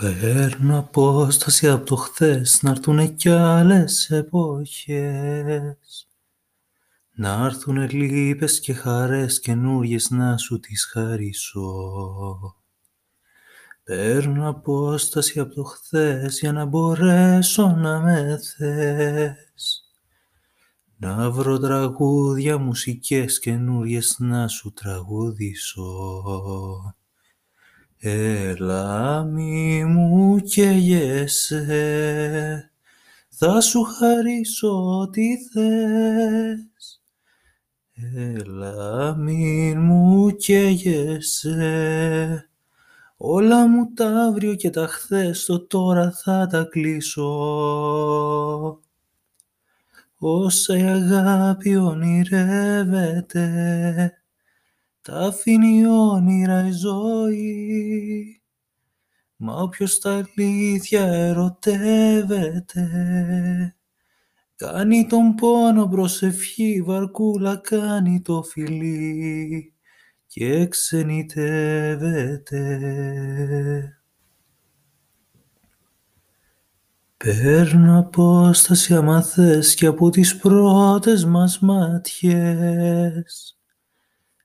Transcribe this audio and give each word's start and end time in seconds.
Παίρνω 0.00 0.78
απόσταση 0.78 1.68
από 1.68 1.84
το 1.84 1.96
χθες, 1.96 2.62
να 2.62 2.70
έρθουνε 2.70 3.06
κι 3.06 3.28
άλλες 3.28 4.10
εποχές. 4.10 6.08
Να 7.14 7.44
έρθουνε 7.44 7.86
λύπες 7.86 8.60
και 8.60 8.72
χαρές 8.72 9.40
καινούριες 9.40 10.10
να 10.10 10.36
σου 10.36 10.60
τις 10.60 10.84
χαρίσω. 10.84 12.56
Παίρνω 13.84 14.48
απόσταση 14.48 15.40
από 15.40 15.54
το 15.54 15.62
χθες 15.62 16.38
για 16.38 16.52
να 16.52 16.64
μπορέσω 16.64 17.66
να 17.66 18.00
με 18.00 18.40
θες. 18.56 19.82
Να 20.96 21.30
βρω 21.30 21.58
τραγούδια, 21.58 22.58
μουσικές 22.58 23.38
καινούριες 23.38 24.16
να 24.18 24.48
σου 24.48 24.72
τραγουδήσω. 24.72 26.22
Έλα 28.00 29.22
μη 29.22 29.84
μου 29.84 30.38
καίγεσαι, 30.38 31.62
θα 33.28 33.60
σου 33.60 33.82
χαρίσω 33.82 34.98
ό,τι 35.00 35.36
θες. 35.36 37.00
Έλα 38.14 39.16
μην 39.16 39.80
μου 39.80 40.30
καίγεσαι, 40.36 41.58
όλα 43.16 43.68
μου 43.68 43.92
τα 43.94 44.08
αύριο 44.08 44.54
και 44.54 44.70
τα 44.70 44.86
χθες 44.86 45.44
το 45.44 45.66
τώρα 45.66 46.12
θα 46.12 46.46
τα 46.46 46.64
κλείσω. 46.64 47.28
Όσα 50.18 50.76
η 50.76 50.82
αγάπη 50.82 51.76
ονειρεύεται, 51.76 53.42
τα 55.08 55.18
αφήνει 55.18 55.86
όνειρα 55.86 56.66
η 56.66 56.70
ζωή. 56.70 58.42
Μα 59.36 59.54
όποιος 59.54 59.98
τα 59.98 60.24
αλήθεια 60.36 61.02
ερωτεύεται, 61.02 62.86
κάνει 64.56 65.06
τον 65.06 65.34
πόνο 65.34 65.88
προσευχή, 65.88 66.82
βαρκούλα 66.82 67.56
κάνει 67.56 68.20
το 68.20 68.42
φιλί 68.42 69.72
και 70.26 70.66
ξενιτεύεται. 70.66 72.62
Παίρνω 77.16 77.98
απόσταση 77.98 78.94
άμα 78.94 79.22
θες 79.22 79.74
και 79.74 79.86
από 79.86 80.10
τις 80.10 80.36
πρώτες 80.36 81.24
μας 81.24 81.58
μάτιες 81.58 83.57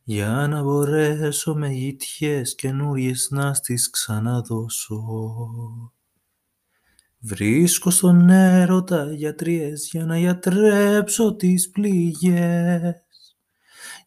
για 0.03 0.47
να 0.49 0.63
μπορέσω 0.63 1.55
με 1.55 1.67
γητιές 1.67 2.55
καινούριες 2.55 3.27
να 3.31 3.53
στις 3.53 3.89
ξαναδώσω. 3.89 5.03
Βρίσκω 7.19 7.89
στον 7.89 8.29
έρωτα 8.29 9.13
γιατριές 9.13 9.89
για 9.91 10.05
να 10.05 10.17
γιατρέψω 10.17 11.35
τις 11.35 11.69
πληγές 11.69 12.95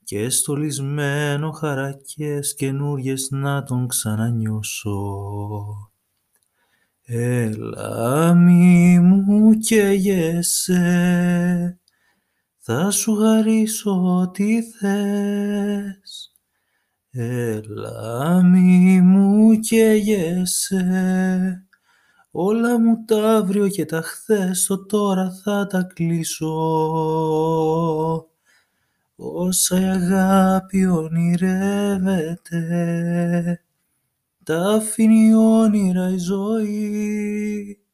και 0.04 0.28
στολισμένο 0.28 1.50
χαρακές 1.50 2.54
καινούριες 2.54 3.28
να 3.30 3.62
τον 3.62 3.88
ξανανιώσω. 3.88 5.26
Έλα 7.02 8.34
μη 8.34 8.98
μου 8.98 9.52
καίγεσαι, 9.58 10.80
θα 12.68 12.90
σου 12.90 13.14
χαρίσω 13.14 14.18
ό,τι 14.20 14.62
θες. 14.62 16.34
Έλα 17.10 18.42
μη 18.42 19.00
μου 19.00 19.58
καίγεσαι, 19.60 20.84
όλα 22.30 22.80
μου 22.80 23.04
τα 23.04 23.36
αύριο 23.36 23.68
και 23.68 23.84
τα 23.84 24.00
χθες 24.02 24.66
το 24.66 24.86
τώρα 24.86 25.30
θα 25.30 25.66
τα 25.66 25.82
κλείσω. 25.94 26.54
Όσα 29.16 29.80
η 29.80 29.84
αγάπη 29.84 30.86
ονειρεύεται, 30.86 32.50
τα 34.44 34.60
αφήνει 34.60 35.34
όνειρα 35.34 36.10
η 36.10 36.18
ζωή. 36.18 37.85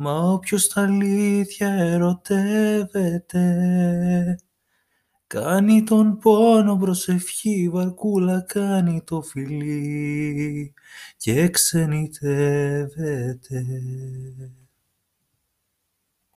Μα 0.00 0.32
όποιος 0.32 0.68
τα 0.68 0.82
αλήθεια 0.82 1.68
ερωτεύεται, 1.72 3.38
κάνει 5.26 5.82
τον 5.84 6.18
πόνο 6.18 6.76
προσευχή, 6.76 7.68
βαρκούλα 7.68 8.44
κάνει 8.48 9.02
το 9.04 9.22
φιλί 9.22 10.74
και 11.16 11.48
ξενιτεύεται. 11.48 13.64